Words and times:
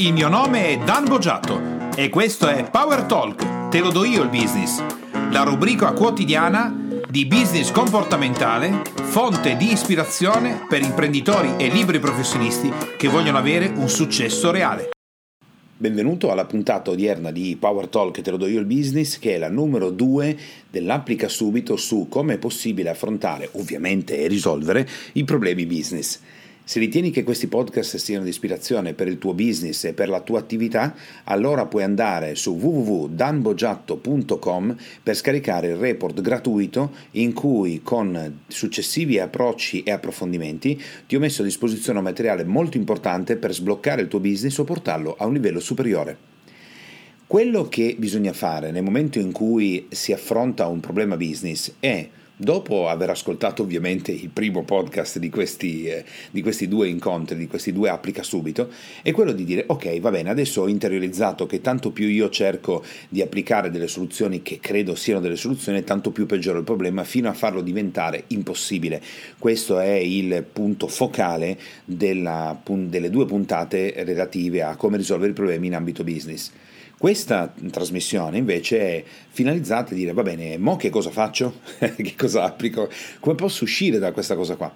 Il 0.00 0.14
mio 0.14 0.30
nome 0.30 0.68
è 0.68 0.78
Dan 0.78 1.04
Boggiato 1.04 1.90
e 1.94 2.08
questo 2.08 2.48
è 2.48 2.70
Power 2.70 3.02
Talk, 3.02 3.68
te 3.68 3.80
lo 3.80 3.90
do 3.90 4.02
io 4.02 4.22
il 4.22 4.30
business, 4.30 4.82
la 5.30 5.42
rubrica 5.42 5.92
quotidiana 5.92 6.74
di 7.06 7.26
business 7.26 7.70
comportamentale, 7.70 8.80
fonte 8.94 9.58
di 9.58 9.70
ispirazione 9.70 10.64
per 10.66 10.80
imprenditori 10.80 11.52
e 11.58 11.68
liberi 11.68 11.98
professionisti 11.98 12.72
che 12.96 13.08
vogliono 13.08 13.36
avere 13.36 13.66
un 13.66 13.90
successo 13.90 14.50
reale. 14.50 14.88
Benvenuto 15.76 16.30
alla 16.30 16.46
puntata 16.46 16.90
odierna 16.90 17.30
di 17.30 17.58
Power 17.60 17.88
Talk 17.88 18.22
Te 18.22 18.30
lo 18.30 18.38
do 18.38 18.46
io 18.46 18.60
il 18.60 18.64
business, 18.64 19.18
che 19.18 19.34
è 19.34 19.38
la 19.38 19.50
numero 19.50 19.90
2 19.90 20.38
dell'applica 20.70 21.28
subito 21.28 21.76
su 21.76 22.06
come 22.08 22.34
è 22.34 22.38
possibile 22.38 22.88
affrontare, 22.88 23.50
ovviamente, 23.52 24.16
e 24.16 24.28
risolvere 24.28 24.88
i 25.12 25.24
problemi 25.24 25.66
business. 25.66 26.20
Se 26.70 26.78
ritieni 26.78 27.10
che 27.10 27.24
questi 27.24 27.48
podcast 27.48 27.96
siano 27.96 28.22
di 28.22 28.30
ispirazione 28.30 28.94
per 28.94 29.08
il 29.08 29.18
tuo 29.18 29.34
business 29.34 29.82
e 29.82 29.92
per 29.92 30.08
la 30.08 30.20
tua 30.20 30.38
attività, 30.38 30.94
allora 31.24 31.66
puoi 31.66 31.82
andare 31.82 32.36
su 32.36 32.52
www.danbogiatto.com 32.52 34.76
per 35.02 35.16
scaricare 35.16 35.66
il 35.66 35.74
report 35.74 36.20
gratuito 36.20 36.92
in 37.12 37.32
cui 37.32 37.80
con 37.82 38.42
successivi 38.46 39.18
approcci 39.18 39.82
e 39.82 39.90
approfondimenti 39.90 40.80
ti 41.08 41.16
ho 41.16 41.18
messo 41.18 41.42
a 41.42 41.44
disposizione 41.44 41.98
un 41.98 42.04
materiale 42.04 42.44
molto 42.44 42.76
importante 42.76 43.34
per 43.34 43.52
sbloccare 43.52 44.02
il 44.02 44.06
tuo 44.06 44.20
business 44.20 44.56
o 44.58 44.62
portarlo 44.62 45.16
a 45.18 45.26
un 45.26 45.32
livello 45.32 45.58
superiore. 45.58 46.16
Quello 47.26 47.68
che 47.68 47.96
bisogna 47.98 48.32
fare 48.32 48.70
nel 48.70 48.84
momento 48.84 49.18
in 49.18 49.32
cui 49.32 49.88
si 49.90 50.12
affronta 50.12 50.68
un 50.68 50.78
problema 50.78 51.16
business 51.16 51.72
è 51.80 52.08
Dopo 52.42 52.88
aver 52.88 53.10
ascoltato 53.10 53.60
ovviamente 53.60 54.12
il 54.12 54.30
primo 54.30 54.62
podcast 54.62 55.18
di 55.18 55.28
questi, 55.28 55.84
eh, 55.84 56.06
di 56.30 56.40
questi, 56.40 56.68
due 56.68 56.88
incontri, 56.88 57.36
di 57.36 57.46
questi 57.46 57.70
due 57.70 57.90
applica 57.90 58.22
subito, 58.22 58.70
è 59.02 59.12
quello 59.12 59.32
di 59.32 59.44
dire 59.44 59.64
ok, 59.66 60.00
va 60.00 60.10
bene, 60.10 60.30
adesso 60.30 60.62
ho 60.62 60.66
interiorizzato 60.66 61.44
che 61.44 61.60
tanto 61.60 61.90
più 61.90 62.06
io 62.06 62.30
cerco 62.30 62.82
di 63.10 63.20
applicare 63.20 63.70
delle 63.70 63.88
soluzioni 63.88 64.40
che 64.40 64.58
credo 64.58 64.94
siano 64.94 65.20
delle 65.20 65.36
soluzioni, 65.36 65.84
tanto 65.84 66.12
più 66.12 66.24
peggioro 66.24 66.56
il 66.56 66.64
problema 66.64 67.04
fino 67.04 67.28
a 67.28 67.34
farlo 67.34 67.60
diventare 67.60 68.24
impossibile. 68.28 69.02
Questo 69.38 69.78
è 69.78 69.92
il 69.92 70.42
punto 70.50 70.88
focale 70.88 71.58
della, 71.84 72.58
delle 72.64 73.10
due 73.10 73.26
puntate 73.26 73.92
relative 73.98 74.62
a 74.62 74.76
come 74.76 74.96
risolvere 74.96 75.32
i 75.32 75.34
problemi 75.34 75.66
in 75.66 75.74
ambito 75.74 76.04
business. 76.04 76.50
Questa 77.00 77.54
trasmissione 77.70 78.36
invece 78.36 78.78
è 78.78 79.04
finalizzata 79.30 79.92
a 79.92 79.94
dire 79.94 80.12
va 80.12 80.20
bene, 80.20 80.58
mo 80.58 80.76
che 80.76 80.90
cosa 80.90 81.08
faccio? 81.08 81.60
che 81.78 82.14
cosa 82.14 82.44
applico? 82.44 82.90
Come 83.20 83.34
posso 83.36 83.64
uscire 83.64 83.98
da 83.98 84.12
questa 84.12 84.36
cosa 84.36 84.56
qua? 84.56 84.70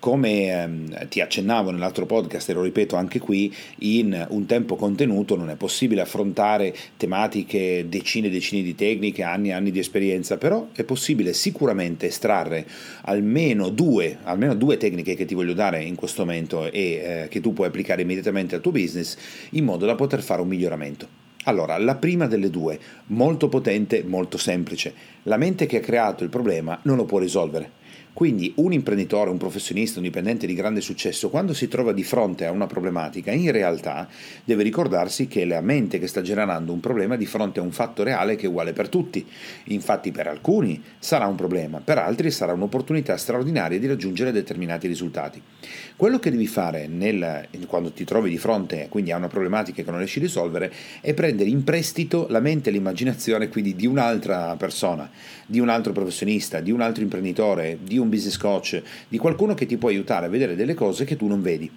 come 0.00 0.46
ehm, 0.48 1.06
ti 1.06 1.20
accennavo 1.20 1.70
nell'altro 1.70 2.06
podcast 2.06 2.50
e 2.50 2.54
lo 2.54 2.62
ripeto 2.62 2.96
anche 2.96 3.20
qui, 3.20 3.54
in 3.82 4.26
un 4.30 4.46
tempo 4.46 4.74
contenuto 4.74 5.36
non 5.36 5.50
è 5.50 5.54
possibile 5.54 6.00
affrontare 6.00 6.74
tematiche, 6.96 7.86
decine 7.88 8.26
e 8.26 8.30
decine 8.30 8.62
di 8.62 8.74
tecniche, 8.74 9.22
anni 9.22 9.50
e 9.50 9.52
anni 9.52 9.70
di 9.70 9.78
esperienza, 9.78 10.38
però 10.38 10.66
è 10.72 10.82
possibile 10.82 11.32
sicuramente 11.32 12.06
estrarre 12.06 12.66
almeno 13.02 13.68
due, 13.68 14.18
almeno 14.24 14.56
due 14.56 14.78
tecniche 14.78 15.14
che 15.14 15.26
ti 15.26 15.34
voglio 15.34 15.54
dare 15.54 15.84
in 15.84 15.94
questo 15.94 16.24
momento 16.24 16.68
e 16.72 16.80
eh, 16.80 17.28
che 17.30 17.40
tu 17.40 17.52
puoi 17.52 17.68
applicare 17.68 18.02
immediatamente 18.02 18.56
al 18.56 18.60
tuo 18.60 18.72
business 18.72 19.16
in 19.50 19.62
modo 19.64 19.86
da 19.86 19.94
poter 19.94 20.24
fare 20.24 20.42
un 20.42 20.48
miglioramento. 20.48 21.21
Allora, 21.44 21.76
la 21.78 21.96
prima 21.96 22.26
delle 22.26 22.50
due, 22.50 22.78
molto 23.06 23.48
potente, 23.48 24.04
molto 24.04 24.38
semplice. 24.38 24.94
La 25.24 25.36
mente 25.36 25.66
che 25.66 25.78
ha 25.78 25.80
creato 25.80 26.22
il 26.22 26.30
problema 26.30 26.78
non 26.82 26.96
lo 26.96 27.04
può 27.04 27.18
risolvere. 27.18 27.80
Quindi 28.12 28.52
un 28.56 28.74
imprenditore, 28.74 29.30
un 29.30 29.38
professionista, 29.38 29.98
un 29.98 30.04
dipendente 30.04 30.46
di 30.46 30.54
grande 30.54 30.82
successo, 30.82 31.30
quando 31.30 31.54
si 31.54 31.66
trova 31.66 31.92
di 31.92 32.04
fronte 32.04 32.44
a 32.44 32.50
una 32.50 32.66
problematica, 32.66 33.32
in 33.32 33.50
realtà 33.50 34.06
deve 34.44 34.62
ricordarsi 34.62 35.26
che 35.26 35.42
è 35.42 35.44
la 35.46 35.62
mente 35.62 35.98
che 35.98 36.06
sta 36.06 36.20
generando 36.20 36.72
un 36.72 36.80
problema 36.80 37.16
di 37.16 37.24
fronte 37.24 37.60
a 37.60 37.62
un 37.62 37.72
fatto 37.72 38.02
reale 38.02 38.36
che 38.36 38.44
è 38.44 38.48
uguale 38.48 38.74
per 38.74 38.90
tutti. 38.90 39.26
Infatti 39.64 40.10
per 40.10 40.26
alcuni 40.26 40.82
sarà 40.98 41.26
un 41.26 41.36
problema, 41.36 41.80
per 41.82 41.96
altri 41.96 42.30
sarà 42.30 42.52
un'opportunità 42.52 43.16
straordinaria 43.16 43.78
di 43.78 43.86
raggiungere 43.86 44.30
determinati 44.30 44.86
risultati. 44.86 45.40
Quello 45.96 46.18
che 46.18 46.30
devi 46.30 46.46
fare 46.46 46.88
nel, 46.88 47.48
quando 47.66 47.92
ti 47.92 48.04
trovi 48.04 48.28
di 48.28 48.38
fronte 48.38 48.88
quindi 48.90 49.10
a 49.12 49.16
una 49.16 49.28
problematica 49.28 49.82
che 49.82 49.90
non 49.90 49.98
riesci 49.98 50.18
a 50.18 50.22
risolvere 50.22 50.72
è 51.00 51.14
prendere 51.14 51.48
in 51.48 51.64
prestito 51.64 52.26
la 52.28 52.40
mente 52.40 52.68
e 52.68 52.72
l'immaginazione 52.72 53.48
quindi 53.48 53.74
di 53.74 53.86
un'altra 53.86 54.54
persona, 54.56 55.10
di 55.46 55.60
un 55.60 55.68
altro 55.70 55.92
professionista, 55.92 56.60
di 56.60 56.70
un 56.70 56.80
altro 56.80 57.02
imprenditore, 57.02 57.78
di 57.82 57.98
un 57.98 58.01
business 58.08 58.36
coach, 58.36 58.82
di 59.08 59.18
qualcuno 59.18 59.54
che 59.54 59.66
ti 59.66 59.76
può 59.76 59.88
aiutare 59.88 60.26
a 60.26 60.28
vedere 60.28 60.54
delle 60.54 60.74
cose 60.74 61.04
che 61.04 61.16
tu 61.16 61.26
non 61.26 61.42
vedi. 61.42 61.70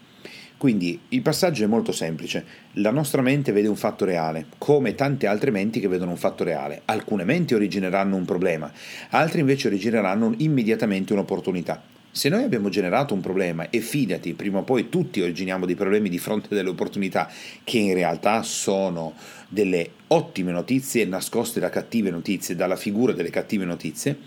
Quindi 0.58 1.00
il 1.09 1.22
passaggio 1.22 1.66
è 1.66 1.68
molto 1.68 1.91
semplice, 1.91 2.46
la 2.74 2.91
nostra 2.91 3.22
mente 3.22 3.52
vede 3.52 3.68
un 3.68 3.75
fatto 3.75 4.06
reale, 4.06 4.46
come 4.58 4.96
tante 4.96 5.28
altre 5.28 5.52
menti 5.52 5.81
che 5.81 5.90
vedono 5.90 6.12
un 6.12 6.18
fatto 6.18 6.46
reale. 6.46 6.81
Alcune 6.86 7.25
menti 7.25 7.53
origineranno 7.53 8.16
un 8.16 8.24
problema, 8.24 8.72
altre 9.09 9.41
invece 9.41 9.68
origineranno 9.68 10.34
immediatamente 10.38 11.12
un'opportunità. 11.12 11.84
Se 12.09 12.30
noi 12.30 12.44
abbiamo 12.44 12.69
generato 12.69 13.13
un 13.13 13.19
problema 13.19 13.69
e 13.69 13.81
fidati, 13.81 14.34
prima 14.34 14.59
o 14.59 14.63
poi 14.63 14.88
tutti 14.88 15.19
originiamo 15.19 15.66
dei 15.66 15.75
problemi 15.75 16.07
di 16.07 16.18
fronte 16.18 16.47
a 16.52 16.56
delle 16.56 16.69
opportunità 16.69 17.30
che 17.66 17.78
in 17.78 17.94
realtà 17.94 18.42
sono 18.42 19.13
delle 19.50 19.90
ottime 20.08 20.52
notizie 20.52 21.06
nascoste 21.06 21.60
da 21.60 21.70
cattive 21.70 22.10
notizie, 22.10 22.56
dalla 22.56 22.76
figura 22.76 23.14
delle 23.14 23.30
cattive 23.30 23.66
notizie, 23.66 24.18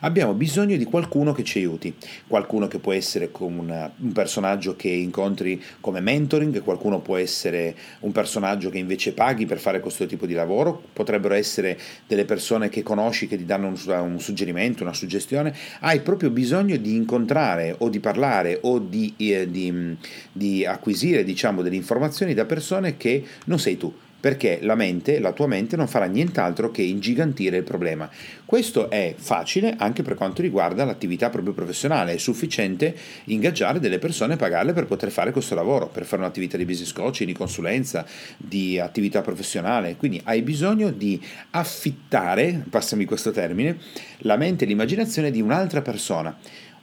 abbiamo 0.00 0.32
bisogno 0.32 0.76
di 0.76 0.84
qualcuno 0.84 1.32
che 1.32 1.44
ci 1.44 1.58
aiuti, 1.58 1.94
qualcuno 2.26 2.68
che 2.68 2.78
può 2.78 2.92
essere 2.92 3.30
un 3.38 4.12
personaggio 4.12 4.76
che 4.76 4.88
incontri 4.88 5.62
come 5.80 6.00
mentoring, 6.00 6.62
qualcuno 6.62 7.00
può 7.00 7.16
essere 7.16 7.74
un 8.00 8.12
personaggio 8.12 8.70
che 8.70 8.78
invece 8.78 9.12
paghi 9.12 9.46
per 9.46 9.58
fare 9.58 9.80
questo 9.80 10.06
tipo 10.06 10.26
di 10.26 10.34
lavoro, 10.34 10.82
potrebbero 10.92 11.34
essere 11.34 11.78
delle 12.06 12.24
persone 12.24 12.68
che 12.68 12.82
conosci 12.82 13.26
che 13.26 13.36
ti 13.36 13.44
danno 13.44 13.66
un, 13.66 13.76
un 13.86 14.20
suggerimento, 14.20 14.82
una 14.82 14.94
suggestione, 14.94 15.54
hai 15.80 16.00
proprio 16.00 16.30
bisogno 16.30 16.76
di 16.76 16.94
incontrare 16.94 17.74
o 17.78 17.88
di 17.88 18.00
parlare 18.00 18.58
o 18.62 18.78
di, 18.78 19.12
eh, 19.16 19.50
di, 19.50 19.96
di 20.32 20.64
acquisire 20.64 21.24
diciamo, 21.24 21.62
delle 21.62 21.76
informazioni 21.76 22.34
da 22.34 22.44
persone 22.44 22.96
che 22.96 23.24
non 23.44 23.58
sei 23.58 23.76
tu 23.76 23.92
perché 24.18 24.58
la 24.62 24.74
mente, 24.74 25.18
la 25.18 25.32
tua 25.32 25.46
mente 25.46 25.76
non 25.76 25.86
farà 25.86 26.06
nient'altro 26.06 26.70
che 26.70 26.82
ingigantire 26.82 27.58
il 27.58 27.62
problema. 27.62 28.08
Questo 28.44 28.90
è 28.90 29.14
facile 29.16 29.74
anche 29.78 30.02
per 30.02 30.14
quanto 30.14 30.42
riguarda 30.42 30.84
l'attività 30.84 31.30
proprio 31.30 31.52
professionale, 31.52 32.14
è 32.14 32.16
sufficiente 32.16 32.96
ingaggiare 33.24 33.80
delle 33.80 33.98
persone 33.98 34.34
e 34.34 34.36
pagarle 34.36 34.72
per 34.72 34.86
poter 34.86 35.10
fare 35.10 35.32
questo 35.32 35.54
lavoro, 35.54 35.88
per 35.88 36.04
fare 36.04 36.22
un'attività 36.22 36.56
di 36.56 36.64
business 36.64 36.92
coaching, 36.92 37.28
di 37.28 37.36
consulenza, 37.36 38.06
di 38.36 38.78
attività 38.78 39.20
professionale, 39.20 39.96
quindi 39.96 40.20
hai 40.24 40.42
bisogno 40.42 40.90
di 40.90 41.20
affittare, 41.50 42.64
passami 42.68 43.04
questo 43.04 43.30
termine, 43.30 43.78
la 44.18 44.36
mente 44.36 44.64
e 44.64 44.66
l'immaginazione 44.66 45.30
di 45.30 45.40
un'altra 45.40 45.82
persona. 45.82 46.36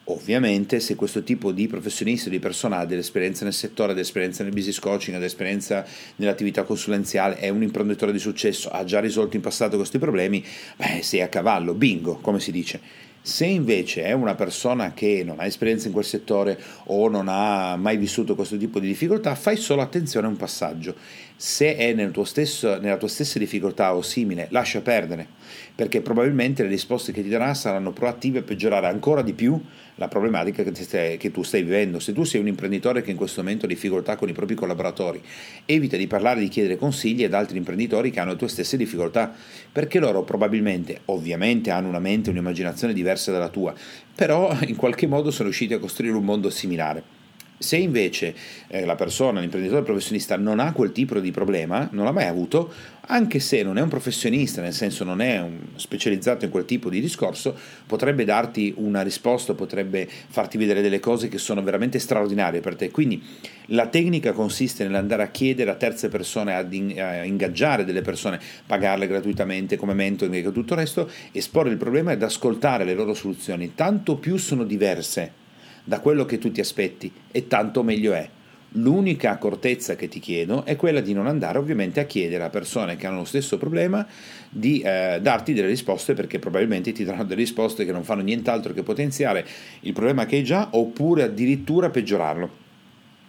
Ovviamente 0.07 0.81
se 0.81 0.95
questo 0.95 1.23
tipo 1.23 1.53
di 1.53 1.67
professionista, 1.67 2.29
di 2.29 2.39
persona 2.39 2.79
ha 2.79 2.85
dell'esperienza 2.85 3.45
nel 3.45 3.53
settore, 3.53 3.93
dell'esperienza 3.93 4.43
nel 4.43 4.51
business 4.51 4.79
coaching, 4.79 5.15
ha 5.15 5.19
dell'esperienza 5.19 5.85
nell'attività 6.17 6.63
consulenziale, 6.63 7.37
è 7.37 7.47
un 7.47 7.63
imprenditore 7.63 8.11
di 8.11 8.19
successo, 8.19 8.67
ha 8.69 8.83
già 8.83 8.99
risolto 8.99 9.37
in 9.37 9.41
passato 9.41 9.77
questi 9.77 9.99
problemi, 9.99 10.43
beh, 10.75 11.01
sei 11.01 11.21
a 11.21 11.29
cavallo, 11.29 11.73
bingo, 11.73 12.17
come 12.17 12.41
si 12.41 12.51
dice. 12.51 12.81
Se 13.21 13.45
invece 13.45 14.03
è 14.03 14.11
una 14.11 14.35
persona 14.35 14.91
che 14.93 15.23
non 15.25 15.39
ha 15.39 15.45
esperienza 15.45 15.87
in 15.87 15.93
quel 15.93 16.03
settore 16.03 16.59
o 16.87 17.07
non 17.07 17.27
ha 17.29 17.77
mai 17.77 17.95
vissuto 17.95 18.35
questo 18.35 18.57
tipo 18.57 18.81
di 18.81 18.87
difficoltà, 18.87 19.33
fai 19.35 19.55
solo 19.55 19.81
attenzione 19.81 20.27
a 20.27 20.29
un 20.29 20.35
passaggio. 20.35 20.93
Se 21.37 21.77
è 21.77 21.93
nel 21.93 22.11
stesso, 22.25 22.77
nella 22.81 22.97
tua 22.97 23.07
stessa 23.07 23.39
difficoltà 23.39 23.95
o 23.95 24.01
simile, 24.01 24.47
lascia 24.49 24.81
perdere, 24.81 25.27
perché 25.75 26.01
probabilmente 26.01 26.63
le 26.63 26.69
risposte 26.69 27.11
che 27.11 27.21
ti 27.21 27.29
darà 27.29 27.53
saranno 27.53 27.91
proattive 27.91 28.39
a 28.39 28.41
peggiorare 28.43 28.87
ancora 28.87 29.21
di 29.21 29.33
più 29.33 29.59
la 29.95 30.07
problematica 30.07 30.63
che, 30.63 30.73
stai, 30.75 31.17
che, 31.17 31.31
tu 31.31 31.43
stai 31.43 31.63
vivendo. 31.63 31.99
Se 31.99 32.13
tu 32.13 32.23
sei 32.23 32.41
un 32.41 32.47
imprenditore 32.47 33.01
che 33.01 33.11
in 33.11 33.17
questo 33.17 33.41
momento 33.41 33.65
ha 33.65 33.67
difficoltà 33.67 34.15
con 34.15 34.29
i 34.29 34.33
propri 34.33 34.55
collaboratori, 34.55 35.21
evita 35.65 35.97
di 35.97 36.07
parlare, 36.07 36.39
di 36.39 36.47
chiedere 36.47 36.77
consigli 36.77 37.23
ad 37.23 37.33
altri 37.33 37.57
imprenditori 37.57 38.09
che 38.09 38.19
hanno 38.19 38.31
le 38.31 38.37
tue 38.37 38.47
stesse 38.47 38.77
difficoltà, 38.77 39.33
perché 39.71 39.99
loro 39.99 40.23
probabilmente, 40.23 41.01
ovviamente, 41.05 41.71
hanno 41.71 41.87
una 41.87 41.99
mente, 41.99 42.29
un'immaginazione 42.29 42.93
diversa 42.93 43.31
dalla 43.31 43.49
tua, 43.49 43.73
però 44.15 44.55
in 44.65 44.75
qualche 44.75 45.07
modo 45.07 45.31
sono 45.31 45.49
riusciti 45.49 45.73
a 45.73 45.79
costruire 45.79 46.15
un 46.15 46.25
mondo 46.25 46.49
similare. 46.49 47.22
Se 47.63 47.77
invece 47.77 48.35
eh, 48.67 48.85
la 48.85 48.95
persona, 48.95 49.39
l'imprenditore 49.39 49.81
professionista 49.83 50.37
non 50.37 50.59
ha 50.59 50.73
quel 50.73 50.91
tipo 50.91 51.19
di 51.19 51.31
problema, 51.31 51.87
non 51.91 52.03
l'ha 52.03 52.11
mai 52.11 52.27
avuto, 52.27 52.71
anche 53.07 53.39
se 53.39 53.63
non 53.63 53.77
è 53.77 53.81
un 53.81 53.89
professionista, 53.89 54.61
nel 54.61 54.73
senso 54.73 55.03
non 55.03 55.21
è 55.21 55.45
specializzato 55.75 56.45
in 56.45 56.51
quel 56.51 56.65
tipo 56.65 56.89
di 56.89 56.99
discorso, 57.01 57.55
potrebbe 57.85 58.25
darti 58.25 58.73
una 58.77 59.01
risposta, 59.01 59.53
potrebbe 59.53 60.07
farti 60.07 60.57
vedere 60.57 60.81
delle 60.81 60.99
cose 60.99 61.29
che 61.29 61.37
sono 61.37 61.63
veramente 61.63 61.99
straordinarie 61.99 62.59
per 62.59 62.75
te. 62.75 62.91
Quindi 62.91 63.21
la 63.67 63.87
tecnica 63.87 64.33
consiste 64.33 64.83
nell'andare 64.83 65.23
a 65.23 65.31
chiedere 65.31 65.71
a 65.71 65.75
terze 65.75 66.09
persone, 66.09 66.53
ad 66.53 66.73
in, 66.73 66.99
a 67.01 67.23
ingaggiare 67.23 67.85
delle 67.85 68.01
persone, 68.01 68.39
pagarle 68.65 69.07
gratuitamente 69.07 69.77
come 69.77 69.93
mentoring 69.93 70.45
e 70.45 70.51
tutto 70.51 70.73
il 70.73 70.79
resto, 70.79 71.09
esporre 71.31 71.69
il 71.69 71.77
problema 71.77 72.11
ed 72.11 72.23
ascoltare 72.23 72.83
le 72.83 72.93
loro 72.93 73.13
soluzioni. 73.13 73.73
Tanto 73.73 74.15
più 74.15 74.37
sono 74.37 74.63
diverse 74.63 75.41
da 75.83 75.99
quello 75.99 76.25
che 76.25 76.37
tu 76.37 76.51
ti 76.51 76.61
aspetti 76.61 77.11
e 77.31 77.47
tanto 77.47 77.83
meglio 77.83 78.13
è. 78.13 78.29
L'unica 78.77 79.29
accortezza 79.29 79.95
che 79.95 80.07
ti 80.07 80.19
chiedo 80.19 80.65
è 80.65 80.75
quella 80.75 80.99
di 80.99 81.13
non 81.13 81.27
andare 81.27 81.59
ovviamente 81.59 81.99
a 81.99 82.05
chiedere 82.05 82.43
a 82.43 82.49
persone 82.49 82.95
che 82.95 83.05
hanno 83.05 83.17
lo 83.17 83.25
stesso 83.25 83.59
problema 83.59 84.05
di 84.49 84.81
eh, 84.81 85.19
darti 85.21 85.53
delle 85.53 85.67
risposte 85.67 86.15
perché 86.15 86.39
probabilmente 86.39 86.91
ti 86.91 87.03
daranno 87.03 87.25
delle 87.25 87.41
risposte 87.41 87.85
che 87.85 87.91
non 87.91 88.03
fanno 88.03 88.23
nient'altro 88.23 88.73
che 88.73 88.81
potenziare 88.81 89.45
il 89.81 89.93
problema 89.93 90.25
che 90.25 90.37
hai 90.37 90.43
già 90.43 90.69
oppure 90.71 91.23
addirittura 91.23 91.91
peggiorarlo. 91.91 92.61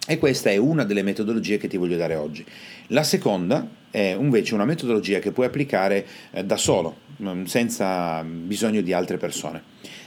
E 0.06 0.18
questa 0.18 0.50
è 0.50 0.56
una 0.56 0.84
delle 0.84 1.02
metodologie 1.02 1.58
che 1.58 1.68
ti 1.68 1.76
voglio 1.76 1.96
dare 1.96 2.14
oggi. 2.14 2.44
La 2.88 3.02
seconda 3.02 3.66
è 3.94 4.16
invece 4.18 4.54
una 4.54 4.64
metodologia 4.64 5.20
che 5.20 5.30
puoi 5.30 5.46
applicare 5.46 6.04
eh, 6.32 6.44
da 6.44 6.56
solo, 6.56 6.96
mm, 7.22 7.44
senza 7.44 8.24
bisogno 8.24 8.80
di 8.80 8.92
altre 8.92 9.18
persone. 9.18 9.62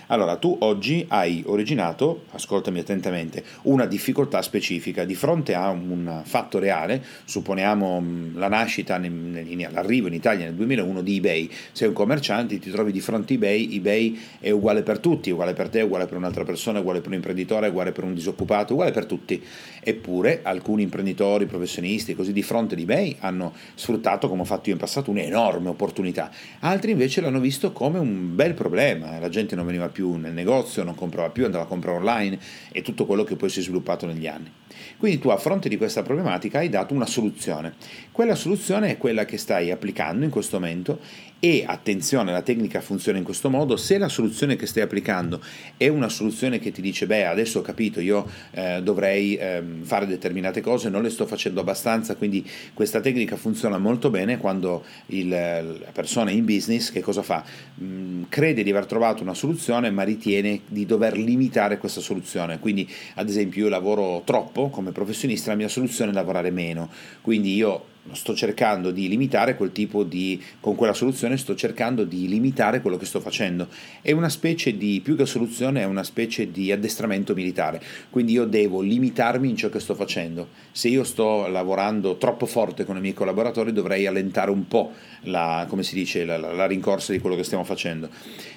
Allora, 0.07 0.38
tu 0.38 0.56
oggi 0.60 1.06
hai 1.10 1.44
originato, 1.45 2.24
ascoltami 2.31 2.80
attentamente, 2.80 3.44
una 3.63 3.86
difficoltà 3.86 4.42
specifica 4.42 5.04
di 5.04 5.16
fronte 5.16 5.54
a 5.54 5.69
un 5.69 6.22
fatto 6.24 6.60
reale, 6.60 7.04
supponiamo 7.25 8.00
mm, 8.00 8.38
la 8.38 8.48
nascita, 8.48 8.98
l'arrivo 8.98 10.07
in 10.07 10.13
Italia 10.13 10.45
nel 10.45 10.54
2001 10.54 11.01
di 11.01 11.18
eBay, 11.18 11.51
sei 11.74 11.89
un 11.89 11.94
commerciante, 11.94 12.57
ti 12.57 12.72
trovi 12.72 12.94
di 12.94 13.01
fronte 13.01 13.34
a 13.34 13.36
eBay, 13.36 13.75
eBay 13.75 14.19
è 14.39 14.50
uguale 14.50 14.81
per 14.81 15.00
tutti, 15.00 15.30
uguale 15.30 15.54
per 15.54 15.68
te, 15.68 15.81
uguale 15.81 16.06
per 16.06 16.16
un'altra 16.16 16.45
persona, 16.45 16.80
uguale 16.80 17.00
per 17.00 17.10
un 17.10 17.16
imprenditore, 17.16 17.68
uguale 17.68 17.92
per 17.92 18.06
un 18.06 18.13
disoccupato, 18.13 18.74
uguale 18.74 18.92
per 18.92 19.06
tutti. 19.06 19.44
Eppure 19.81 20.39
alcuni 20.44 20.84
imprenditori, 20.84 21.45
professionisti, 21.48 22.16
così 22.16 22.31
di 22.31 22.44
fronte 22.44 22.75
ad 22.75 22.80
eBay 22.80 23.18
hanno 23.19 23.54
sfruttato, 23.77 24.27
come 24.27 24.41
ho 24.41 24.45
fatto 24.45 24.69
io 24.69 24.74
in 24.74 24.81
passato, 24.81 25.12
un'enorme 25.12 25.69
opportunità. 25.69 26.31
Altri 26.59 26.91
invece 26.91 27.21
l'hanno 27.21 27.39
visto 27.39 27.71
come 27.71 28.00
un 28.00 28.35
bel 28.35 28.53
problema, 28.53 29.19
la 29.19 29.29
gente 29.29 29.56
non 29.56 29.65
veniva 29.65 29.88
più 29.88 30.15
nel 30.15 30.33
negozio, 30.33 30.83
non 30.83 30.95
comprava 30.95 31.29
più, 31.29 31.45
andava 31.45 31.63
a 31.63 31.68
comprare 31.68 31.97
online 31.97 32.39
e 32.71 32.81
tutto 32.81 33.06
quello 33.06 33.24
che 33.24 33.35
poi 33.35 33.50
si 33.50 33.59
è 33.59 33.62
sviluppato 33.62 34.06
negli 34.06 34.27
anni. 34.27 34.51
Quindi 34.97 35.19
tu 35.19 35.29
a 35.29 35.38
fronte 35.38 35.69
di 35.69 35.77
questa 35.77 36.01
problematica 36.01 36.59
hai 36.59 36.69
dato 36.69 36.94
una 36.94 37.06
soluzione. 37.06 37.75
Quella 38.12 38.35
soluzione 38.35 38.89
è 38.89 38.97
quella 38.97 39.25
che 39.25 39.38
stai 39.38 39.71
applicando 39.71 40.25
in 40.25 40.31
questo 40.31 40.59
momento 40.59 41.00
e 41.39 41.63
attenzione, 41.68 42.31
la 42.31 42.42
tecnica 42.42 42.81
funziona 42.81 43.19
in 43.19 43.24
questo 43.24 43.50
modo, 43.50 43.78
se 43.78 44.00
la 44.00 44.10
soluzione 44.10 44.56
che 44.56 44.66
stai 44.66 44.81
applicando 44.81 45.39
è 45.78 45.88
una 45.88 46.10
soluzione 46.10 46.57
che 46.57 46.72
ti 46.72 46.81
dice 46.81 47.06
beh 47.06 47.25
adesso 47.28 47.60
ho 47.60 47.62
capito, 47.62 48.00
io 48.00 48.28
eh, 48.51 48.81
dovrei 48.81 49.36
eh, 49.36 49.62
fare 49.81 50.07
determinate 50.07 50.62
cose, 50.62 50.89
non 50.89 51.04
le 51.04 51.12
sto 51.12 51.28
facendo 51.28 51.62
abbastanza, 51.62 52.16
quindi 52.16 52.44
questa 52.74 53.01
tecnica 53.01 53.36
funziona 53.36 53.78
molto 53.78 54.10
bene 54.10 54.38
quando 54.38 54.84
il, 55.07 55.30
la 55.30 55.92
persona 55.94 56.31
in 56.31 56.44
business 56.44 56.92
che 56.92 57.01
cosa 57.01 57.22
fa? 57.22 57.44
Mm, 57.84 58.24
crede 58.30 58.63
di 58.63 58.72
aver 58.72 58.88
trovato 58.88 59.22
una 59.22 59.36
soluzione 59.36 59.92
ma 59.92 60.01
ritiene 60.01 60.62
di 60.66 60.88
dover 60.88 61.16
limitare 61.18 61.78
questa 61.78 62.01
soluzione, 62.01 62.57
quindi 62.60 62.89
ad 63.16 63.30
esempio 63.30 63.66
io 63.66 63.69
lavoro 63.69 64.24
troppo 64.25 64.69
come 64.69 64.92
professionista, 64.92 65.51
la 65.51 65.57
mia 65.57 65.68
soluzione 65.68 66.10
è 66.10 66.13
lavorare 66.16 66.50
meno, 66.50 66.89
quindi 67.22 67.54
io 67.56 67.95
sto 68.13 68.33
cercando 68.33 68.92
di 68.92 69.07
limitare 69.07 69.56
quel 69.56 69.71
tipo 69.71 70.04
di 70.04 70.42
con 70.59 70.75
quella 70.75 70.94
soluzione 70.94 71.38
sto 71.38 71.56
cercando 71.56 72.04
di 72.04 72.27
limitare 72.27 72.81
quello 72.81 72.98
che 72.98 73.06
sto 73.06 73.19
facendo. 73.19 73.68
È 74.01 74.12
una 74.12 74.30
specie 74.30 74.77
di 74.77 75.01
più 75.04 75.15
che 75.15 75.25
soluzione 75.25 75.81
è 75.81 75.86
una 75.86 76.04
specie 76.04 76.51
di 76.51 76.71
addestramento 76.71 77.33
militare. 77.33 77.81
Quindi 78.09 78.33
io 78.33 78.45
devo 78.45 78.81
limitarmi 78.81 79.50
in 79.50 79.56
ciò 79.56 79.69
che 79.69 79.80
sto 79.80 79.95
facendo. 79.95 80.50
Se 80.71 80.88
io 80.88 81.04
sto 81.04 81.48
lavorando 81.48 82.18
troppo 82.18 82.45
forte 82.45 82.86
con 82.86 82.98
i 82.98 83.01
miei 83.01 83.13
collaboratori 83.13 83.74
dovrei 83.74 84.06
allentare 84.06 84.51
un 84.51 84.68
po' 84.68 84.94
la, 85.21 85.65
come 85.68 85.83
si 85.83 85.95
dice, 85.95 86.25
la, 86.25 86.38
la, 86.38 86.53
la 86.53 86.65
rincorsa 86.65 87.12
di 87.12 87.19
quello 87.19 87.36
che 87.36 87.44
stiamo 87.44 87.63
facendo. 87.63 88.10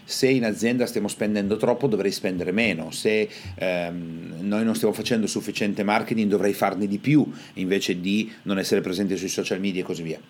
Se 0.04 0.28
in 0.28 0.44
azienda 0.44 0.86
stiamo 0.86 1.08
spendendo 1.08 1.56
troppo 1.56 1.86
dovrei 1.86 2.10
spendere 2.10 2.52
meno. 2.52 2.90
Se 2.90 3.28
ehm, 3.54 4.38
noi 4.40 4.64
non 4.64 4.74
stiamo 4.74 4.94
facendo 4.94 5.26
sufficiente 5.26 5.82
marketing 5.82 6.28
dovrei 6.28 6.52
farne 6.52 6.86
di 6.86 6.98
più 6.98 7.30
invece 7.54 8.00
di 8.00 8.30
non 8.42 8.58
essere 8.58 8.80
presente 8.80 9.16
sui 9.16 9.28
social 9.28 9.39
social 9.42 9.60
media 9.60 9.80
e 9.80 9.84
così 9.84 10.02
via. 10.02 10.20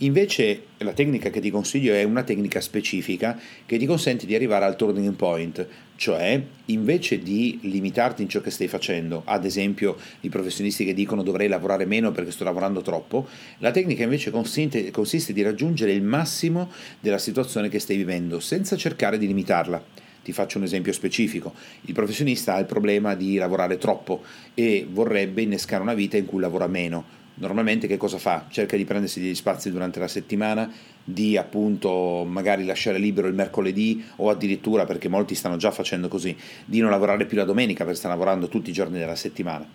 Invece 0.00 0.62
la 0.78 0.92
tecnica 0.92 1.28
che 1.28 1.40
ti 1.40 1.50
consiglio 1.50 1.92
è 1.92 2.04
una 2.04 2.22
tecnica 2.22 2.60
specifica 2.60 3.36
che 3.66 3.78
ti 3.78 3.86
consente 3.86 4.26
di 4.26 4.34
arrivare 4.36 4.64
al 4.64 4.76
turning 4.76 5.14
point, 5.14 5.66
cioè 5.96 6.40
invece 6.66 7.18
di 7.18 7.58
limitarti 7.62 8.22
in 8.22 8.28
ciò 8.28 8.40
che 8.40 8.50
stai 8.50 8.68
facendo, 8.68 9.22
ad 9.24 9.44
esempio 9.44 9.96
i 10.20 10.28
professionisti 10.28 10.84
che 10.84 10.94
dicono 10.94 11.24
dovrei 11.24 11.48
lavorare 11.48 11.84
meno 11.84 12.12
perché 12.12 12.30
sto 12.30 12.44
lavorando 12.44 12.80
troppo, 12.80 13.26
la 13.58 13.72
tecnica 13.72 14.04
invece 14.04 14.30
consiste, 14.30 14.92
consiste 14.92 15.32
di 15.32 15.42
raggiungere 15.42 15.90
il 15.90 16.02
massimo 16.02 16.70
della 17.00 17.18
situazione 17.18 17.68
che 17.68 17.80
stai 17.80 17.96
vivendo 17.96 18.38
senza 18.38 18.76
cercare 18.76 19.18
di 19.18 19.26
limitarla. 19.26 19.82
Ti 20.22 20.32
faccio 20.32 20.58
un 20.58 20.64
esempio 20.64 20.92
specifico. 20.92 21.54
Il 21.82 21.94
professionista 21.94 22.54
ha 22.54 22.58
il 22.58 22.66
problema 22.66 23.16
di 23.16 23.36
lavorare 23.36 23.78
troppo 23.78 24.22
e 24.54 24.86
vorrebbe 24.88 25.42
innescare 25.42 25.82
una 25.82 25.94
vita 25.94 26.16
in 26.16 26.26
cui 26.26 26.40
lavora 26.40 26.68
meno 26.68 27.17
normalmente 27.38 27.86
che 27.86 27.96
cosa 27.96 28.18
fa? 28.18 28.46
Cerca 28.48 28.76
di 28.76 28.84
prendersi 28.84 29.20
degli 29.20 29.34
spazi 29.34 29.70
durante 29.70 29.98
la 29.98 30.08
settimana, 30.08 30.70
di 31.02 31.36
appunto 31.36 32.24
magari 32.26 32.64
lasciare 32.64 32.98
libero 32.98 33.28
il 33.28 33.34
mercoledì 33.34 34.04
o 34.16 34.30
addirittura, 34.30 34.84
perché 34.84 35.08
molti 35.08 35.34
stanno 35.34 35.56
già 35.56 35.70
facendo 35.70 36.08
così, 36.08 36.36
di 36.64 36.80
non 36.80 36.90
lavorare 36.90 37.26
più 37.26 37.36
la 37.36 37.44
domenica 37.44 37.84
perché 37.84 37.98
stanno 37.98 38.14
lavorando 38.14 38.48
tutti 38.48 38.70
i 38.70 38.72
giorni 38.72 38.98
della 38.98 39.16
settimana. 39.16 39.66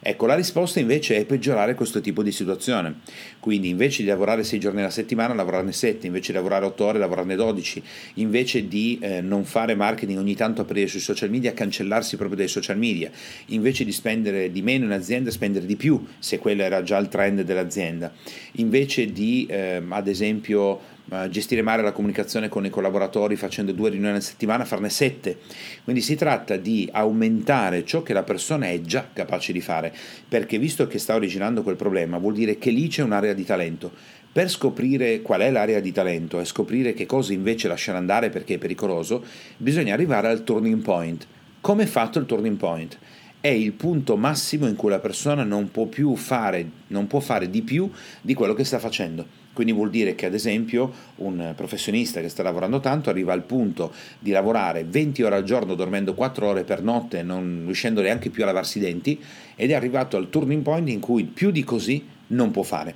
Ecco, 0.00 0.26
la 0.26 0.34
risposta 0.34 0.80
invece 0.80 1.16
è 1.16 1.24
peggiorare 1.24 1.74
questo 1.74 2.00
tipo 2.00 2.22
di 2.22 2.32
situazione. 2.32 3.00
Quindi 3.40 3.68
invece 3.68 4.02
di 4.02 4.08
lavorare 4.08 4.44
6 4.44 4.58
giorni 4.60 4.80
alla 4.80 4.90
settimana, 4.90 5.34
lavorarne 5.34 5.72
7, 5.72 6.06
invece 6.06 6.32
di 6.32 6.38
lavorare 6.38 6.66
8 6.66 6.84
ore, 6.84 6.98
lavorarne 6.98 7.34
12, 7.34 7.82
invece 8.14 8.68
di 8.68 8.98
eh, 9.00 9.20
non 9.20 9.44
fare 9.44 9.74
marketing 9.74 10.18
ogni 10.18 10.34
tanto 10.34 10.62
aprire 10.62 10.86
sui 10.86 11.00
social 11.00 11.30
media, 11.30 11.52
cancellarsi 11.52 12.16
proprio 12.16 12.36
dai 12.38 12.48
social 12.48 12.78
media, 12.78 13.10
invece 13.46 13.84
di 13.84 13.92
spendere 13.92 14.50
di 14.50 14.62
meno 14.62 14.84
in 14.84 14.92
azienda, 14.92 15.30
spendere 15.30 15.66
di 15.66 15.76
più, 15.76 16.04
se 16.18 16.38
quello 16.38 16.62
era 16.62 16.82
già 16.82 16.98
il 16.98 17.08
trend 17.08 17.42
dell'azienda, 17.42 18.12
invece 18.52 19.12
di 19.12 19.46
eh, 19.48 19.82
ad 19.88 20.08
esempio 20.08 20.96
gestire 21.30 21.62
male 21.62 21.82
la 21.82 21.92
comunicazione 21.92 22.48
con 22.48 22.64
i 22.64 22.70
collaboratori 22.70 23.36
facendo 23.36 23.72
due 23.72 23.90
riunioni 23.90 24.16
a 24.16 24.20
settimana, 24.20 24.64
farne 24.64 24.90
sette. 24.90 25.38
Quindi 25.84 26.02
si 26.02 26.14
tratta 26.14 26.56
di 26.56 26.88
aumentare 26.92 27.84
ciò 27.84 28.02
che 28.02 28.12
la 28.12 28.22
persona 28.22 28.68
è 28.68 28.80
già 28.80 29.08
capace 29.12 29.52
di 29.52 29.60
fare, 29.60 29.94
perché 30.28 30.58
visto 30.58 30.86
che 30.86 30.98
sta 30.98 31.14
originando 31.14 31.62
quel 31.62 31.76
problema, 31.76 32.18
vuol 32.18 32.34
dire 32.34 32.58
che 32.58 32.70
lì 32.70 32.88
c'è 32.88 33.02
un'area 33.02 33.32
di 33.32 33.44
talento. 33.44 33.90
Per 34.30 34.50
scoprire 34.50 35.22
qual 35.22 35.40
è 35.40 35.50
l'area 35.50 35.80
di 35.80 35.90
talento 35.90 36.38
e 36.38 36.44
scoprire 36.44 36.92
che 36.92 37.06
cosa 37.06 37.32
invece 37.32 37.66
lasciare 37.66 37.98
andare 37.98 38.28
perché 38.28 38.54
è 38.54 38.58
pericoloso, 38.58 39.24
bisogna 39.56 39.94
arrivare 39.94 40.28
al 40.28 40.44
turning 40.44 40.82
point. 40.82 41.26
Come 41.60 41.84
è 41.84 41.86
fatto 41.86 42.18
il 42.18 42.26
turning 42.26 42.56
point? 42.56 42.98
È 43.40 43.48
il 43.48 43.72
punto 43.72 44.16
massimo 44.16 44.66
in 44.66 44.74
cui 44.74 44.90
la 44.90 44.98
persona 44.98 45.44
non 45.44 45.70
può 45.70 45.86
più 45.86 46.14
fare, 46.16 46.68
non 46.88 47.06
può 47.06 47.20
fare 47.20 47.48
di 47.50 47.62
più 47.62 47.90
di 48.20 48.34
quello 48.34 48.54
che 48.54 48.64
sta 48.64 48.78
facendo 48.78 49.46
quindi 49.58 49.74
vuol 49.74 49.90
dire 49.90 50.14
che 50.14 50.24
ad 50.24 50.34
esempio 50.34 50.92
un 51.16 51.52
professionista 51.56 52.20
che 52.20 52.28
sta 52.28 52.44
lavorando 52.44 52.78
tanto 52.78 53.10
arriva 53.10 53.32
al 53.32 53.42
punto 53.42 53.92
di 54.20 54.30
lavorare 54.30 54.84
20 54.84 55.24
ore 55.24 55.34
al 55.34 55.42
giorno 55.42 55.74
dormendo 55.74 56.14
4 56.14 56.46
ore 56.46 56.62
per 56.62 56.80
notte, 56.80 57.24
non 57.24 57.62
riuscendo 57.64 58.00
neanche 58.00 58.30
più 58.30 58.44
a 58.44 58.46
lavarsi 58.46 58.78
i 58.78 58.82
denti 58.82 59.20
ed 59.56 59.72
è 59.72 59.74
arrivato 59.74 60.16
al 60.16 60.30
turning 60.30 60.62
point 60.62 60.88
in 60.88 61.00
cui 61.00 61.24
più 61.24 61.50
di 61.50 61.64
così 61.64 62.06
non 62.28 62.52
può 62.52 62.62
fare. 62.62 62.94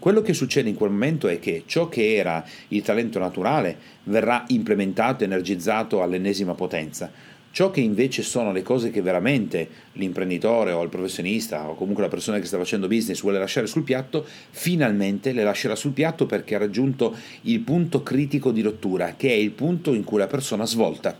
Quello 0.00 0.20
che 0.20 0.32
succede 0.32 0.68
in 0.68 0.74
quel 0.74 0.90
momento 0.90 1.28
è 1.28 1.38
che 1.38 1.62
ciò 1.66 1.88
che 1.88 2.16
era 2.16 2.44
il 2.68 2.82
talento 2.82 3.20
naturale 3.20 3.76
verrà 4.02 4.42
implementato, 4.48 5.22
energizzato 5.22 6.02
all'ennesima 6.02 6.54
potenza 6.54 7.38
Ciò 7.52 7.70
che 7.72 7.80
invece 7.80 8.22
sono 8.22 8.52
le 8.52 8.62
cose 8.62 8.90
che 8.90 9.02
veramente 9.02 9.68
l'imprenditore 9.94 10.70
o 10.70 10.82
il 10.84 10.88
professionista 10.88 11.68
o 11.68 11.74
comunque 11.74 12.04
la 12.04 12.08
persona 12.08 12.38
che 12.38 12.46
sta 12.46 12.58
facendo 12.58 12.86
business 12.86 13.20
vuole 13.22 13.40
lasciare 13.40 13.66
sul 13.66 13.82
piatto, 13.82 14.24
finalmente 14.50 15.32
le 15.32 15.42
lascerà 15.42 15.74
sul 15.74 15.90
piatto 15.90 16.26
perché 16.26 16.54
ha 16.54 16.58
raggiunto 16.58 17.16
il 17.42 17.58
punto 17.60 18.04
critico 18.04 18.52
di 18.52 18.62
rottura, 18.62 19.14
che 19.16 19.30
è 19.30 19.34
il 19.34 19.50
punto 19.50 19.94
in 19.94 20.04
cui 20.04 20.18
la 20.18 20.28
persona 20.28 20.64
svolta. 20.64 21.18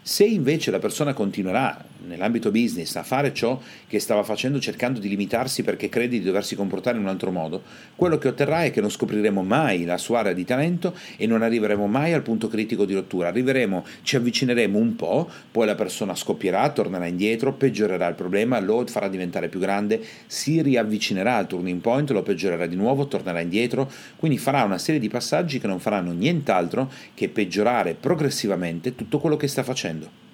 Se 0.00 0.24
invece 0.24 0.70
la 0.70 0.78
persona 0.78 1.12
continuerà 1.12 1.84
nell'ambito 2.06 2.50
business 2.50 2.94
a 2.96 3.02
fare 3.02 3.32
ciò 3.32 3.60
che 3.86 3.98
stava 3.98 4.22
facendo 4.22 4.58
cercando 4.58 5.00
di 5.00 5.08
limitarsi 5.08 5.62
perché 5.62 5.88
crede 5.88 6.18
di 6.18 6.22
doversi 6.22 6.54
comportare 6.56 6.96
in 6.96 7.02
un 7.02 7.08
altro 7.08 7.30
modo, 7.30 7.62
quello 7.94 8.18
che 8.18 8.28
otterrà 8.28 8.64
è 8.64 8.70
che 8.70 8.80
non 8.80 8.90
scopriremo 8.90 9.42
mai 9.42 9.84
la 9.84 9.98
sua 9.98 10.20
area 10.20 10.32
di 10.32 10.44
talento 10.44 10.94
e 11.16 11.26
non 11.26 11.42
arriveremo 11.42 11.86
mai 11.86 12.12
al 12.12 12.22
punto 12.22 12.48
critico 12.48 12.84
di 12.84 12.94
rottura. 12.94 13.28
Arriveremo, 13.28 13.84
ci 14.02 14.16
avvicineremo 14.16 14.78
un 14.78 14.96
po', 14.96 15.28
poi 15.50 15.66
la 15.66 15.74
persona 15.74 16.14
scoppierà, 16.14 16.70
tornerà 16.70 17.06
indietro, 17.06 17.52
peggiorerà 17.52 18.08
il 18.08 18.14
problema, 18.14 18.60
lo 18.60 18.84
farà 18.86 19.08
diventare 19.08 19.48
più 19.48 19.60
grande, 19.60 20.00
si 20.26 20.62
riavvicinerà 20.62 21.36
al 21.36 21.46
turning 21.46 21.80
point, 21.80 22.10
lo 22.10 22.22
peggiorerà 22.22 22.66
di 22.66 22.76
nuovo, 22.76 23.06
tornerà 23.06 23.40
indietro, 23.40 23.90
quindi 24.16 24.38
farà 24.38 24.62
una 24.62 24.78
serie 24.78 25.00
di 25.00 25.08
passaggi 25.08 25.58
che 25.58 25.66
non 25.66 25.80
faranno 25.80 26.12
nient'altro 26.12 26.90
che 27.14 27.28
peggiorare 27.28 27.94
progressivamente 27.94 28.94
tutto 28.94 29.18
quello 29.18 29.36
che 29.36 29.48
sta 29.48 29.62
facendo. 29.62 30.25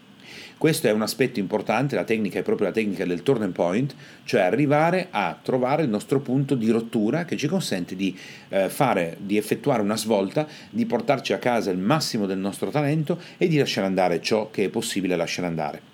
Questo 0.62 0.86
è 0.86 0.92
un 0.92 1.02
aspetto 1.02 1.40
importante, 1.40 1.96
la 1.96 2.04
tecnica 2.04 2.38
è 2.38 2.42
proprio 2.42 2.68
la 2.68 2.72
tecnica 2.72 3.04
del 3.04 3.24
turning 3.24 3.50
point, 3.50 3.96
cioè 4.22 4.42
arrivare 4.42 5.08
a 5.10 5.36
trovare 5.42 5.82
il 5.82 5.88
nostro 5.88 6.20
punto 6.20 6.54
di 6.54 6.70
rottura 6.70 7.24
che 7.24 7.36
ci 7.36 7.48
consente 7.48 7.96
di, 7.96 8.16
eh, 8.48 8.68
fare, 8.68 9.16
di 9.18 9.36
effettuare 9.36 9.82
una 9.82 9.96
svolta, 9.96 10.46
di 10.70 10.86
portarci 10.86 11.32
a 11.32 11.38
casa 11.38 11.72
il 11.72 11.78
massimo 11.78 12.26
del 12.26 12.38
nostro 12.38 12.70
talento 12.70 13.20
e 13.38 13.48
di 13.48 13.58
lasciare 13.58 13.88
andare 13.88 14.22
ciò 14.22 14.50
che 14.52 14.66
è 14.66 14.68
possibile 14.68 15.16
lasciare 15.16 15.48
andare. 15.48 15.91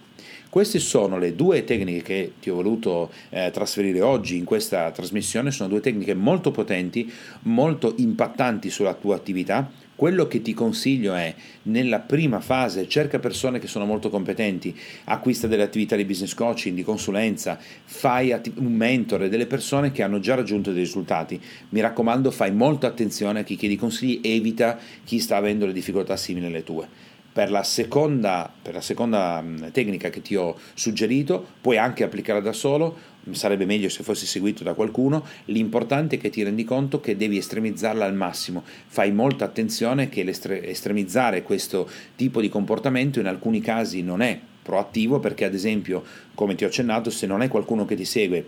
Queste 0.48 0.78
sono 0.78 1.18
le 1.18 1.34
due 1.34 1.64
tecniche 1.64 2.02
che 2.02 2.32
ti 2.40 2.50
ho 2.50 2.54
voluto 2.54 3.10
eh, 3.30 3.50
trasferire 3.52 4.00
oggi 4.00 4.36
in 4.36 4.44
questa 4.44 4.90
trasmissione, 4.90 5.50
sono 5.50 5.68
due 5.68 5.80
tecniche 5.80 6.14
molto 6.14 6.50
potenti, 6.50 7.12
molto 7.42 7.94
impattanti 7.96 8.70
sulla 8.70 8.94
tua 8.94 9.16
attività 9.16 9.70
quello 9.98 10.28
che 10.28 10.40
ti 10.42 10.54
consiglio 10.54 11.12
è, 11.14 11.34
nella 11.62 11.98
prima 11.98 12.38
fase, 12.38 12.86
cerca 12.86 13.18
persone 13.18 13.58
che 13.58 13.66
sono 13.66 13.84
molto 13.84 14.10
competenti, 14.10 14.72
acquista 15.06 15.48
delle 15.48 15.64
attività 15.64 15.96
di 15.96 16.04
business 16.04 16.34
coaching, 16.34 16.76
di 16.76 16.84
consulenza, 16.84 17.58
fai 17.58 18.30
un 18.58 18.74
mentore, 18.74 19.28
delle 19.28 19.46
persone 19.46 19.90
che 19.90 20.04
hanno 20.04 20.20
già 20.20 20.36
raggiunto 20.36 20.70
dei 20.70 20.84
risultati. 20.84 21.40
Mi 21.70 21.80
raccomando, 21.80 22.30
fai 22.30 22.52
molta 22.52 22.86
attenzione 22.86 23.40
a 23.40 23.42
chi 23.42 23.56
chiedi 23.56 23.74
consigli, 23.74 24.20
evita 24.22 24.78
chi 25.02 25.18
sta 25.18 25.34
avendo 25.34 25.66
le 25.66 25.72
difficoltà 25.72 26.16
simili 26.16 26.46
alle 26.46 26.62
tue. 26.62 26.86
Per 27.38 27.52
la, 27.52 27.62
seconda, 27.62 28.52
per 28.60 28.74
la 28.74 28.80
seconda 28.80 29.44
tecnica 29.70 30.10
che 30.10 30.22
ti 30.22 30.34
ho 30.34 30.58
suggerito, 30.74 31.46
puoi 31.60 31.78
anche 31.78 32.02
applicarla 32.02 32.40
da 32.40 32.52
solo, 32.52 32.96
sarebbe 33.30 33.64
meglio 33.64 33.88
se 33.88 34.02
fossi 34.02 34.26
seguito 34.26 34.64
da 34.64 34.74
qualcuno, 34.74 35.24
l'importante 35.44 36.16
è 36.16 36.18
che 36.18 36.30
ti 36.30 36.42
rendi 36.42 36.64
conto 36.64 36.98
che 36.98 37.16
devi 37.16 37.36
estremizzarla 37.36 38.04
al 38.04 38.14
massimo, 38.16 38.64
fai 38.88 39.12
molta 39.12 39.44
attenzione 39.44 40.08
che 40.08 40.28
estremizzare 40.28 41.44
questo 41.44 41.88
tipo 42.16 42.40
di 42.40 42.48
comportamento 42.48 43.20
in 43.20 43.26
alcuni 43.26 43.60
casi 43.60 44.02
non 44.02 44.20
è 44.20 44.36
proattivo 44.60 45.20
perché 45.20 45.44
ad 45.44 45.54
esempio, 45.54 46.02
come 46.34 46.56
ti 46.56 46.64
ho 46.64 46.66
accennato, 46.66 47.08
se 47.08 47.28
non 47.28 47.42
è 47.42 47.46
qualcuno 47.46 47.84
che 47.84 47.94
ti 47.94 48.04
segue 48.04 48.44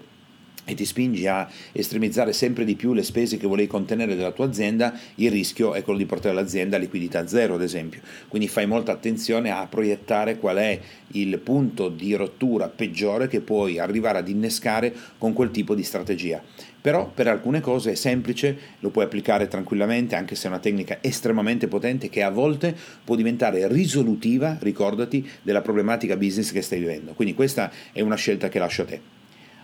e 0.70 0.74
ti 0.74 0.84
spingi 0.84 1.26
a 1.26 1.48
estremizzare 1.72 2.32
sempre 2.32 2.64
di 2.64 2.76
più 2.76 2.92
le 2.92 3.02
spese 3.02 3.36
che 3.36 3.48
volevi 3.48 3.66
contenere 3.66 4.14
della 4.14 4.30
tua 4.30 4.46
azienda, 4.46 4.96
il 5.16 5.30
rischio 5.30 5.74
è 5.74 5.82
quello 5.82 5.98
di 5.98 6.06
portare 6.06 6.32
l'azienda 6.32 6.76
a 6.76 6.78
liquidità 6.78 7.26
zero, 7.26 7.54
ad 7.54 7.62
esempio. 7.62 8.00
Quindi 8.28 8.46
fai 8.46 8.66
molta 8.66 8.92
attenzione 8.92 9.50
a 9.50 9.66
proiettare 9.66 10.38
qual 10.38 10.58
è 10.58 10.78
il 11.12 11.38
punto 11.40 11.88
di 11.88 12.14
rottura 12.14 12.68
peggiore 12.68 13.26
che 13.26 13.40
puoi 13.40 13.80
arrivare 13.80 14.18
ad 14.18 14.28
innescare 14.28 14.94
con 15.18 15.32
quel 15.32 15.50
tipo 15.50 15.74
di 15.74 15.82
strategia. 15.82 16.40
Però 16.80 17.10
per 17.12 17.26
alcune 17.26 17.60
cose 17.60 17.92
è 17.92 17.94
semplice, 17.96 18.56
lo 18.78 18.90
puoi 18.90 19.04
applicare 19.04 19.48
tranquillamente, 19.48 20.14
anche 20.14 20.36
se 20.36 20.46
è 20.46 20.50
una 20.50 20.60
tecnica 20.60 20.98
estremamente 21.00 21.66
potente 21.66 22.08
che 22.08 22.22
a 22.22 22.30
volte 22.30 22.74
può 23.04 23.16
diventare 23.16 23.66
risolutiva, 23.66 24.56
ricordati, 24.60 25.28
della 25.42 25.62
problematica 25.62 26.16
business 26.16 26.52
che 26.52 26.62
stai 26.62 26.78
vivendo. 26.78 27.12
Quindi 27.12 27.34
questa 27.34 27.72
è 27.92 28.00
una 28.00 28.14
scelta 28.14 28.48
che 28.48 28.60
lascio 28.60 28.82
a 28.82 28.86
te. 28.86 29.19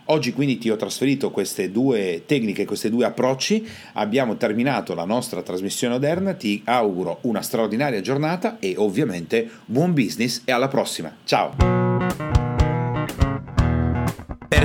Oggi 0.09 0.33
quindi 0.33 0.57
ti 0.57 0.69
ho 0.69 0.75
trasferito 0.75 1.31
queste 1.31 1.71
due 1.71 2.23
tecniche, 2.25 2.65
questi 2.65 2.89
due 2.89 3.05
approcci, 3.05 3.67
abbiamo 3.93 4.37
terminato 4.37 4.93
la 4.93 5.05
nostra 5.05 5.41
trasmissione 5.41 5.95
odierna, 5.95 6.33
ti 6.33 6.61
auguro 6.65 7.19
una 7.21 7.41
straordinaria 7.41 8.01
giornata 8.01 8.57
e 8.59 8.75
ovviamente 8.77 9.49
buon 9.65 9.93
business 9.93 10.41
e 10.45 10.51
alla 10.51 10.67
prossima. 10.67 11.13
Ciao! 11.25 11.76